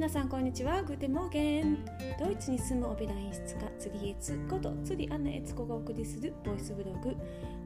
[0.00, 0.82] 皆さんこんにちは。
[0.82, 1.84] グーテモーゲン。
[2.18, 7.14] ドイツに住むオペラ演出家釣りエツこと釣りアンナエツコがお送りするボイスブログ。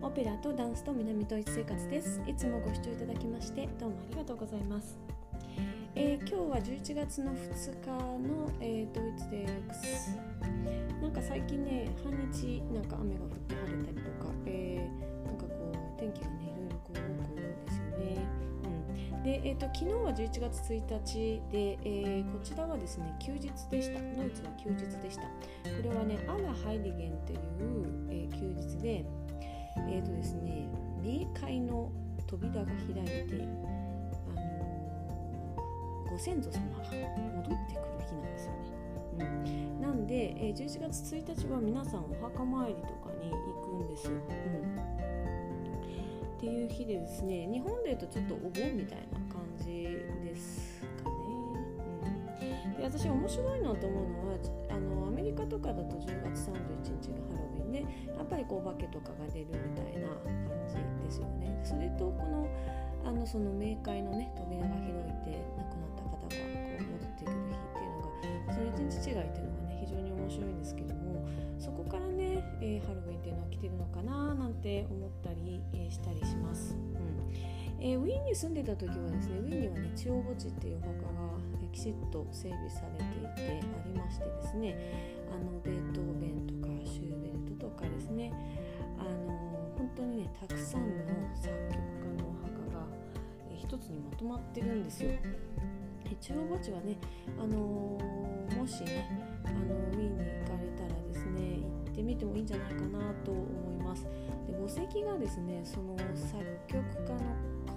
[0.03, 2.21] オペラとダンスと南ドイツ生活です。
[2.27, 4.99] いつもご視聴いただきましてどうもありがとうございます。
[5.95, 7.87] えー、今日は11月の2日
[8.29, 10.19] の、えー、ドイツです
[11.01, 13.84] なんか最近ね半日なんか雨が降って晴れ
[19.25, 25.29] で、えーと、昨日は11月1日で、えー、こちらはですね休日でしたドイツは休日でしたこ
[25.83, 27.39] れはねアラ・ハイリゲンという、
[28.11, 29.05] えー、休日で
[29.89, 30.69] えっ、ー、とですね
[31.03, 31.91] 冥界の
[32.27, 33.47] 扉が開いて、
[34.29, 35.57] あの、
[36.11, 36.85] ご先祖様が
[37.37, 38.59] 戻ってくる日なんですよね。
[39.19, 43.37] うん、なんで、えー、11月1日は皆さんお墓参りとかに行
[43.79, 44.09] くんです。
[44.09, 45.14] うん
[46.45, 49.65] っていう日でですね日本でいうとちょっとお盆みたいな感じ
[50.23, 51.17] ですかね。
[52.67, 54.37] うん、で私面白いなと思うのは
[54.69, 61.59] あのアメリカとかだと10月31日がハロウィンでやっぱりこうお化けとかが出るみたいな感じですよね。
[61.65, 62.47] それとこの
[63.07, 64.93] あのその冥界のね扉が開い
[65.25, 70.84] て亡くなった方がこう戻ってくる日っていうのがその一日違いっていうのがね非常に面白いんですけど、
[72.61, 76.75] えー、ハロウィンっていうのは来てるのかななんて思ったり、えー、したりします。
[76.75, 84.77] うんえー、ウィーンに住んでた時はですねウィーンにはね中央墓地っていうお墓が、えきちっと整備されていてありましてですね
[85.31, 88.33] あのベートーベンとかシューベルトとかですね
[88.99, 89.37] あの
[89.77, 92.87] 本当にねたくさんの作曲家のお墓が、
[93.51, 95.11] え一つにまとまってるんですよ。
[96.21, 96.97] 中央墓地はね、
[97.39, 97.59] あの
[98.57, 100.69] もしねあのウィーンに行かれ
[102.05, 103.41] みてもいいんじゃないかなと思
[103.81, 104.07] います。
[104.47, 107.19] で墓石がですねその作曲家の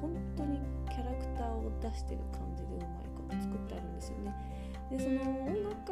[0.02, 4.36] 本当にキャラクターを出してる感じでうまいこと作ってあるんですよね。
[4.90, 5.92] でその音楽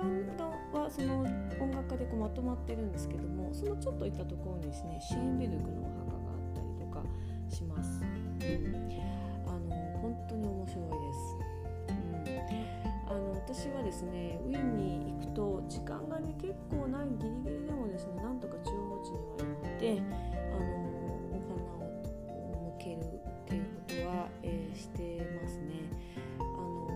[0.73, 1.19] 家はその
[1.59, 7.03] 音楽家でこうまとまってるんですけどもそのちょっと行ったところにですねシェーンベルクのお墓があったりとか
[7.50, 8.01] します。
[8.01, 8.75] うん、
[9.47, 11.56] あの本当に面白いです。
[13.07, 20.01] あの私はですねウィーンに行くと時間がね結構ないギリギリでですねなんとか中央地には行って
[20.51, 20.75] あの
[21.31, 25.88] お花を向けるっていうことは、えー、してますね。
[26.38, 26.88] あの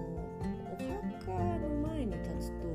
[0.68, 0.76] お
[1.24, 2.68] 墓の前に立つと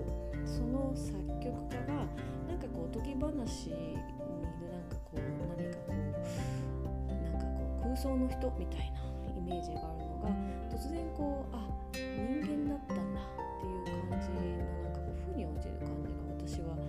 [0.47, 2.07] その作曲家が
[2.49, 4.01] なんかこうおとぎ話にいる
[4.73, 5.21] なんかこう
[5.61, 5.93] 何かこう
[7.12, 9.05] なんかこう空想の人みたいな
[9.37, 10.31] イメージがあるのが
[10.73, 14.41] 突然こうあ人間だったんだっていう感じの
[14.83, 16.84] なんかこう負に落ちる感じが私は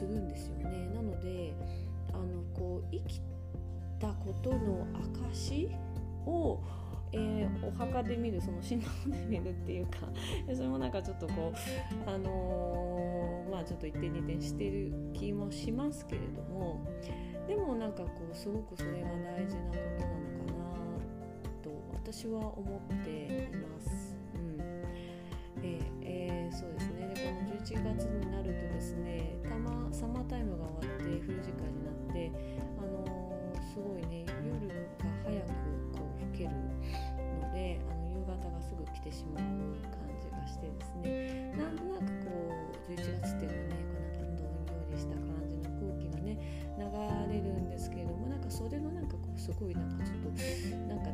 [0.00, 0.88] するんですよね。
[0.94, 1.52] なので
[2.12, 3.20] あのこう生き
[3.98, 4.86] たことの
[5.28, 5.68] 証
[6.26, 6.60] を
[7.12, 9.98] えー、お墓で見るその神道で見るっていうか
[10.54, 16.78] それもなんかちょっとこうあのー、まあちょっと一点二点してる気もしますけれども
[17.48, 24.20] でもなんかこうすごくそれが大事なことなのかなと私は思っています。
[27.70, 29.79] 11月になるとですねたま
[30.30, 32.30] タイムが終わって冬時間になって
[32.78, 34.78] あのー、すごいね夜が
[35.26, 35.50] 早く
[35.90, 39.44] こう更けるのであの夕方がすぐ来てしまう
[39.90, 41.52] 感じがしてですね。
[41.58, 42.30] なんとなくこ
[42.86, 46.38] う11月っていうのはねこうなんかどんよりした感じの空気がね
[46.78, 50.30] 流れるんですけれどもなんかそれのなんかこうすごいなんかちょっと
[50.86, 51.10] なんか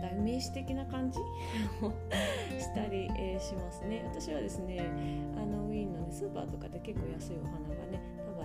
[0.00, 1.20] 代名詞的な感じ？
[1.84, 1.92] を
[2.58, 4.02] したり、えー、しますね。
[4.08, 4.80] 私はですね
[5.36, 8.00] あのウィーンの、ね、スーパーとかで結構安いお花がね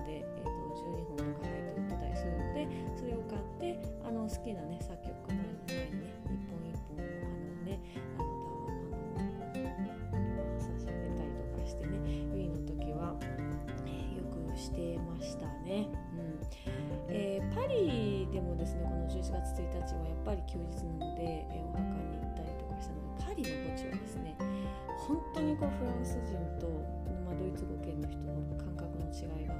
[0.05, 7.79] で、えーと、12本とか入って売ってたりするのでそれを買ってあの好きなね作曲家の前にね一本一本のお花をね
[8.17, 8.51] あの
[10.11, 11.97] あの差し上げたりとかしてね
[12.31, 13.15] ウィーの時は、
[13.85, 15.87] えー、よくしてましたね。
[16.15, 16.31] うん
[17.13, 24.35] えー、パリでもですねこの11月1日はやっぱり休日なので、えー、お墓に行ったりとかしたのでパリの墓地はですね
[25.07, 26.67] 本当にこうフランス人と、
[27.25, 28.70] まあ、ドイツ語圏の人の感覚の
[29.11, 29.53] 違いが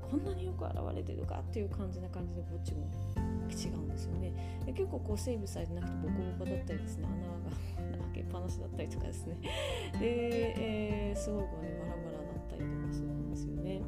[0.00, 2.86] こんなによく現れてるかっていう感じな感じでこっちも
[3.48, 4.32] 違うんですよね。
[4.66, 7.06] で結構こう整備されてなくてボコボコだったりですね。
[7.78, 9.36] 穴が開けっぱなしだったりとかですね。
[9.98, 13.80] で、えー、すごくねバラバラだったりとかするんですよね。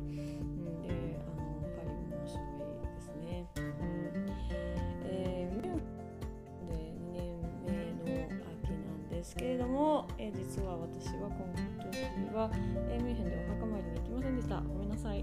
[10.25, 11.45] えー、実は私は今
[11.85, 12.51] 年は、
[12.89, 14.57] えー、ミュンヘンでお墓参りに行きませんでした。
[14.63, 15.23] ごめんなさい。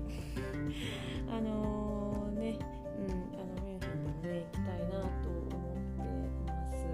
[1.26, 2.60] あのー、ね、
[3.02, 6.06] うん、あのミュンヘンでもね行きたいなと思って
[6.46, 6.86] ます、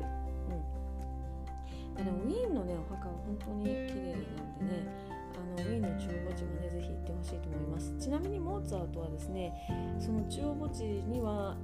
[1.97, 4.87] うん、でもウィーンのねお墓は本当に綺麗なんでね
[5.35, 7.93] あのウィーンの中央墓地はねぜひ行ってほしいと思います。
[7.99, 9.51] ちなみにモーツァルトはですね
[9.99, 11.57] その中央墓地には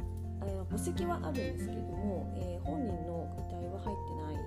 [0.69, 4.42] 墓石はあるんですけども、えー、本人の遺体は入ってない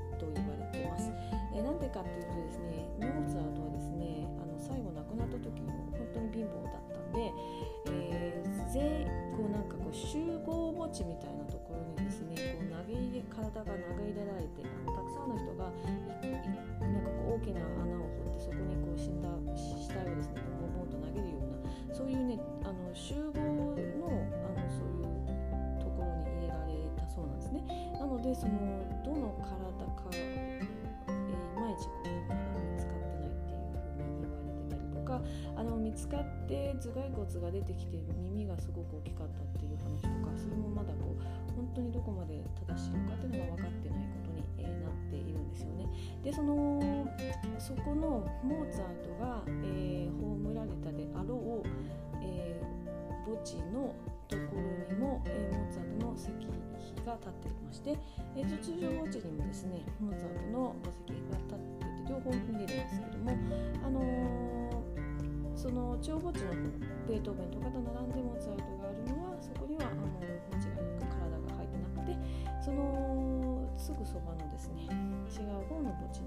[1.76, 7.28] なんでかっていうとですね、モーツァルトはですね、あの最後亡くなった時も本当に貧乏だったんで、
[7.92, 9.04] えー、全
[9.36, 25.12] こうなんかこう集合墓地みたいなところにですね、こう投げ入れ体が投げ入れられて、あのたくさんの人がなんかこう大きな穴を掘ってそこにこう死んだ死体をですね、ボンボンと投げるようなそういうねあの集合のあのそういう
[25.76, 27.92] ところに入れられたそうなんですね。
[28.00, 29.60] なのでそのどの体
[29.92, 30.08] か、
[32.04, 35.20] えー、いまいちこうまだ見つかってないっていうふうに言われてたりとか
[35.56, 45.86] あの見つかって頭蓋骨が出てきて耳がすごく大きかったっていう話とかそれもまだこう本当にどこまで正しいのかっていうのが分かってないことに、えー、なっているんですよね。
[46.22, 46.80] でその
[47.58, 51.68] そこのモーツァルトが、えー、葬られたであろう、
[52.22, 53.94] えー、墓地の
[54.28, 56.65] ところにも、えー、モーツァルトの石碑
[57.06, 57.94] が立っていまして、
[58.34, 63.30] えー、通常墓地にもですねモーツァルトの墓石が立っていて両方見れるんですけども、
[63.86, 66.50] あのー、その中央墓地の
[67.06, 72.18] ベートーベンとかと並んでモーツァルトがあるのはそこにはあの間違いなく体が入ってなくて
[72.58, 74.90] そのすぐそばのですね
[75.30, 76.22] 違う方の墓地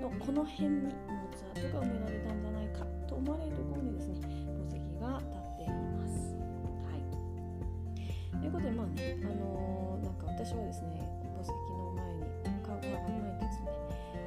[0.00, 6.36] のこの辺にモーツァルトが埋められたんじゃないかと思われるところにですね墓石が立っています。
[6.84, 10.01] はい、ということでまあね、あのー、
[10.42, 10.98] 私はですね
[11.38, 12.26] 墓石の前に
[12.66, 13.78] 顔が前に立つとね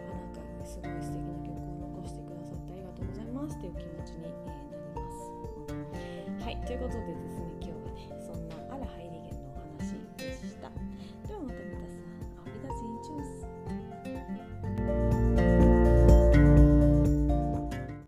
[0.08, 6.48] あなんかすごい素敵な曲を残してくださってありがとうございますっていう気持ちに、え、なります。
[6.48, 7.55] はいということでですね